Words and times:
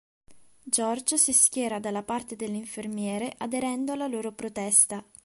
George 0.63 1.15
si 1.15 1.31
schiera 1.31 1.77
dalla 1.79 2.01
parte 2.01 2.35
delle 2.35 2.55
infermiere, 2.57 3.35
aderendo 3.37 3.91
alla 3.93 4.07
loro 4.07 4.31
protesta. 4.31 5.05